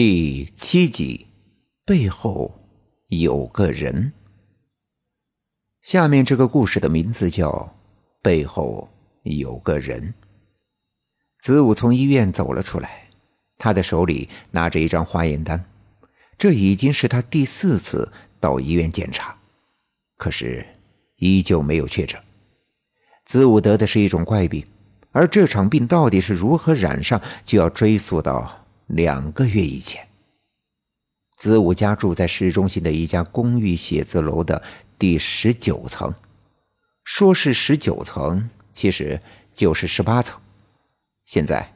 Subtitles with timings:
[0.00, 1.26] 第七集，
[1.84, 2.54] 背后
[3.08, 4.12] 有个人。
[5.82, 7.50] 下面这个故事的名字叫
[8.22, 8.88] 《背后
[9.24, 10.00] 有个人》。
[11.40, 13.08] 子午从医院走了出来，
[13.58, 15.64] 他的手里拿着一张化验单，
[16.38, 19.36] 这已经是他第四次到医院检查，
[20.16, 20.64] 可是
[21.16, 22.22] 依旧没有确诊。
[23.24, 24.64] 子午得的是一种怪病，
[25.10, 28.64] 而这场病到底是如何染上，就要追溯到。
[28.88, 30.08] 两个月以前，
[31.36, 34.62] 子午家住在市中心的一家公寓写字楼的
[34.98, 36.12] 第十九层。
[37.04, 39.20] 说是十九层，其实
[39.52, 40.40] 就是十八层。
[41.26, 41.74] 现在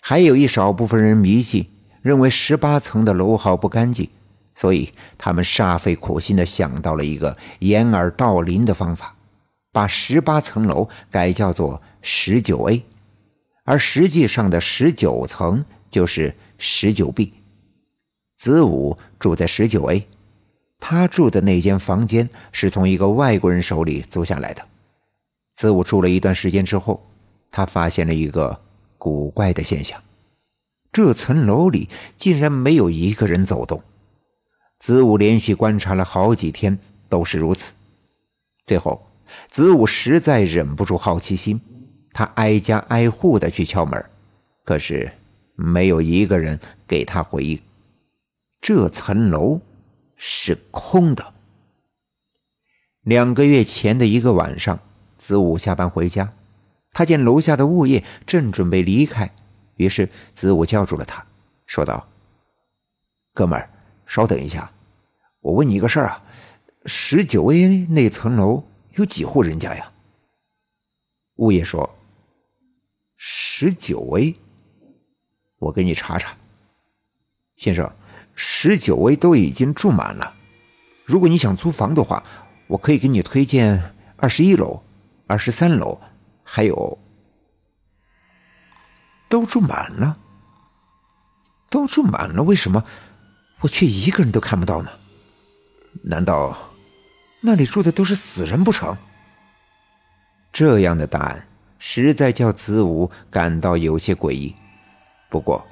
[0.00, 1.66] 还有一少部分人迷信，
[2.02, 4.10] 认为十八层的楼号不干净，
[4.54, 9.16] 所以他们煞费苦心的想到了一个掩耳盗铃的方法，
[9.72, 12.82] 把十八层楼改叫做十九 A，
[13.64, 16.34] 而实际上的十九层就是。
[16.62, 17.32] 十九 B，
[18.36, 20.06] 子午住在十九 A，
[20.78, 24.62] 他住的那间房间是从一个外国人手里租下来的。
[25.54, 27.02] 子午住了一段时间之后，
[27.50, 28.60] 他发现了一个
[28.98, 29.98] 古怪的现象：
[30.92, 33.82] 这层楼里竟然没有一个人走动。
[34.78, 37.72] 子午连续观察了好几天，都是如此。
[38.66, 39.10] 最后，
[39.48, 41.58] 子午实在忍不住好奇心，
[42.12, 44.04] 他挨家挨户的去敲门，
[44.62, 45.10] 可是。
[45.60, 46.58] 没有一个人
[46.88, 47.60] 给他回应。
[48.60, 49.60] 这层楼
[50.16, 51.34] 是空的。
[53.02, 54.78] 两个月前的一个晚上，
[55.16, 56.32] 子午下班回家，
[56.92, 59.30] 他见楼下的物业正准备离开，
[59.76, 61.24] 于是子午叫住了他，
[61.66, 62.06] 说道
[63.32, 63.70] ：“哥们儿，
[64.06, 64.70] 稍等一下，
[65.40, 66.22] 我问你一个事儿啊，
[66.84, 68.62] 十九 A 那层楼
[68.94, 69.90] 有几户人家呀？”
[71.36, 71.88] 物业说
[73.16, 74.34] ：“十九 A。”
[75.60, 76.36] 我给你查查，
[77.54, 77.92] 先生，
[78.34, 80.34] 十九位都已经住满了。
[81.04, 82.24] 如果你想租房的话，
[82.66, 84.82] 我可以给你推荐二十一楼、
[85.26, 86.00] 二十三楼，
[86.42, 86.98] 还有
[89.28, 90.16] 都住满了。
[91.68, 92.82] 都住满了，为什么
[93.60, 94.90] 我却一个人都看不到呢？
[96.02, 96.56] 难道
[97.42, 98.96] 那里住的都是死人不成？
[100.52, 101.46] 这样的答案
[101.78, 104.56] 实在叫子午感到有些诡异。
[105.30, 105.64] 不过，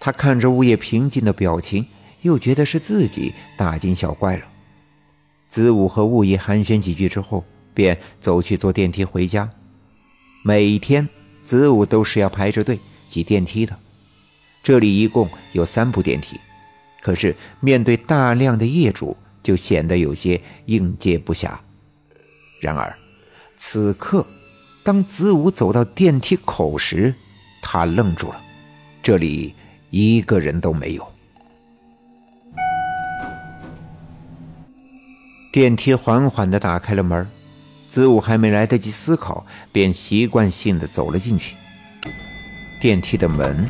[0.00, 1.86] 他看着物业平静的表情，
[2.22, 4.44] 又觉得是自己大惊小怪了。
[5.50, 9.48] 子午和物业寒暄几句之后，便走去坐电梯回家。
[10.42, 11.08] 每天，
[11.44, 13.78] 子午都是要排着队挤电梯的。
[14.62, 16.40] 这里一共有三部电梯，
[17.02, 21.56] 可是面对大量的业主，就显得有些应接不暇。
[22.60, 22.96] 然而，
[23.58, 24.26] 此刻，
[24.82, 27.14] 当子午走到电梯口时，
[27.62, 28.42] 他愣住了。
[29.06, 29.54] 这里
[29.90, 31.08] 一个人都没有。
[35.52, 37.24] 电梯缓缓的打开了门，
[37.88, 41.54] 子午还没来得及思考，便习惯性的走了进去。
[42.80, 43.64] 电梯的门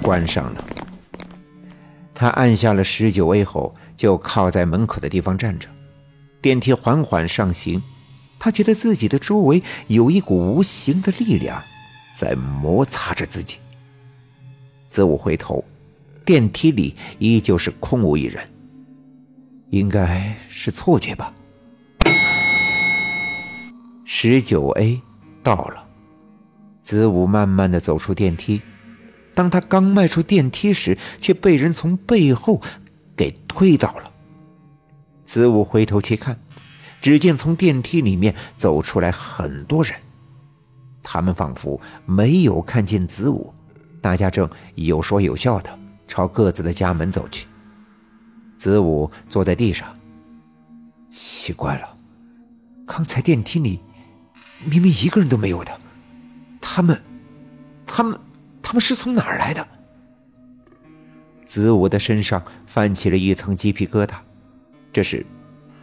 [0.00, 0.64] 关上了，
[2.14, 5.68] 他按下了十九 A 后，就靠在门口的地方站着。
[6.40, 7.82] 电梯缓缓上行，
[8.38, 11.60] 他觉得自己的周围有一股无形的力量
[12.16, 13.56] 在摩擦着自己。
[14.96, 15.62] 子午回头，
[16.24, 18.42] 电梯里依旧是空无一人，
[19.68, 21.34] 应该是错觉吧。
[24.06, 24.98] 十九 A
[25.42, 25.86] 到了，
[26.80, 28.62] 子午慢慢的走出电梯，
[29.34, 32.62] 当他刚迈出电梯时，却被人从背后
[33.14, 34.10] 给推倒了。
[35.26, 36.40] 子午回头去看，
[37.02, 39.92] 只见从电梯里面走出来很多人，
[41.02, 43.52] 他们仿佛没有看见子午。
[44.00, 47.46] 大家正有说有笑的朝各自的家门走去。
[48.56, 49.94] 子午坐在地上，
[51.08, 51.96] 奇怪了，
[52.86, 53.80] 刚才电梯里
[54.64, 55.78] 明明一个人都没有的，
[56.60, 57.00] 他们，
[57.86, 58.18] 他们，
[58.62, 59.66] 他们是从哪儿来的？
[61.44, 64.14] 子午的身上泛起了一层鸡皮疙瘩。
[64.92, 65.24] 这时，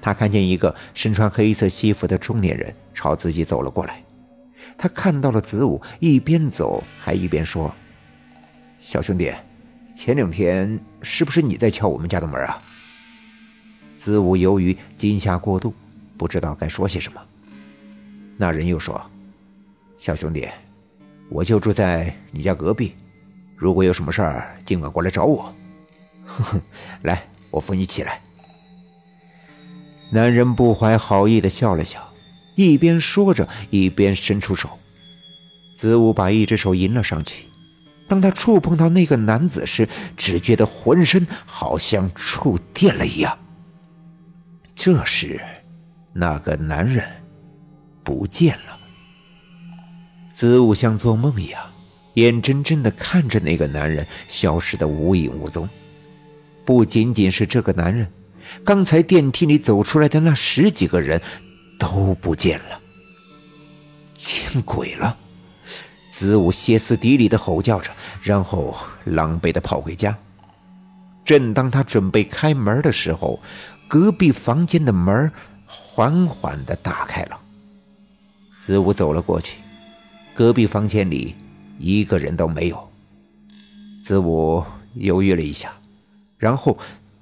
[0.00, 4.04] 他看见一个身穿黑色西服的中年人朝自己走了过来。
[4.76, 7.74] 他看到了子午，一边走还一边说。
[8.80, 9.32] 小兄弟，
[9.96, 12.62] 前两天是不是你在敲我们家的门啊？
[13.96, 15.74] 子午由于惊吓过度，
[16.16, 17.20] 不知道该说些什么。
[18.36, 19.04] 那人又说
[19.98, 20.48] ：“小兄弟，
[21.28, 22.92] 我就住在你家隔壁，
[23.56, 25.52] 如果有什么事儿，尽管过来找我。”
[26.24, 26.62] 呵呵，
[27.02, 28.20] 来，我扶你起来。
[30.12, 32.12] 男人不怀好意的笑了笑，
[32.54, 34.70] 一边说着，一边伸出手。
[35.76, 37.44] 子午把一只手迎了上去。
[38.08, 43.38] 当他触碰到那个男子时，只觉得浑身好像触电了一样。
[44.74, 45.40] 这时，
[46.12, 47.04] 那个男人
[48.02, 48.78] 不见了。
[50.34, 51.62] 子午像做梦一样，
[52.14, 55.68] 眼睁睁的看着那个男人消失的无影无踪。
[56.64, 58.10] 不仅仅是这个男人，
[58.64, 61.20] 刚才电梯里走出来的那十几个人
[61.78, 62.80] 都不见了。
[64.14, 65.16] 见鬼了！
[66.18, 70.18] 子午歇斯底里的吼叫着，然后狼狈的跑回家。
[71.24, 73.38] 正当他准备开门的时候，
[73.86, 75.30] 隔壁房间的门
[75.64, 77.40] 缓缓的打开了。
[78.58, 79.58] 子午走了过去，
[80.34, 81.36] 隔壁房间里
[81.78, 82.90] 一个人都没有。
[84.02, 84.64] 子午
[84.94, 85.72] 犹豫了一下，
[86.36, 86.76] 然后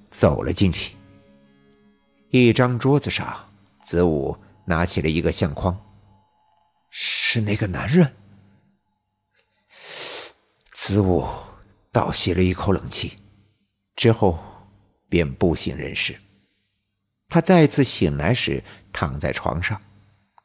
[0.09, 0.97] 走了进去。
[2.31, 3.37] 一张桌子上，
[3.85, 4.35] 子午
[4.65, 5.79] 拿起了一个相框，
[6.89, 8.11] 是那个男人。
[10.87, 11.27] 子午
[11.91, 13.15] 倒吸了一口冷气，
[13.97, 14.39] 之后
[15.09, 16.15] 便不省人事。
[17.29, 18.63] 他再次醒来时，
[18.93, 19.83] 躺在床上，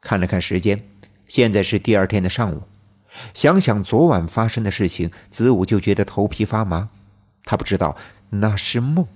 [0.00, 0.84] 看了看时间，
[1.28, 2.60] 现在是第二天的上午。
[3.32, 6.90] 想想昨晚发生的事情，子午就觉得头皮发麻。
[7.44, 7.96] 他不知道
[8.28, 9.06] 那是梦，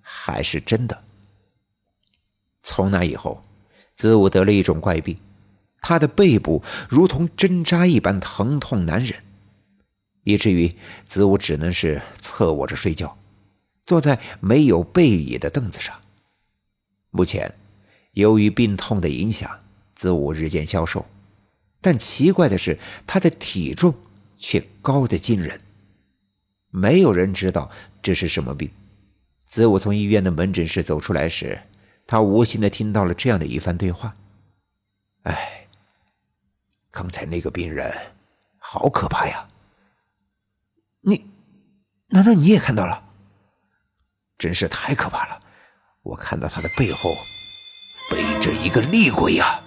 [0.00, 1.04] 还是真的。
[2.64, 3.40] 从那以后，
[3.94, 5.16] 子午得了一种怪病，
[5.80, 9.14] 他的背部如同针扎一般疼痛难忍。
[10.24, 10.74] 以至于
[11.06, 13.16] 子午只能是侧卧着睡觉，
[13.84, 16.00] 坐在没有背椅的凳子上。
[17.10, 17.54] 目前，
[18.12, 19.50] 由于病痛的影响，
[19.94, 21.04] 子午日渐消瘦，
[21.80, 23.94] 但奇怪的是，他的体重
[24.38, 25.60] 却高得惊人。
[26.70, 27.70] 没有人知道
[28.00, 28.70] 这是什么病。
[29.44, 31.60] 子午从医院的门诊室走出来时，
[32.06, 34.14] 他无心的听到了这样的一番对话
[35.24, 35.68] ：“哎，
[36.90, 37.94] 刚才那个病人，
[38.56, 39.46] 好可怕呀！”
[42.12, 43.02] 难道你也看到了？
[44.38, 45.40] 真是太可怕了！
[46.02, 47.16] 我看到他的背后
[48.10, 49.61] 背着一个厉鬼呀！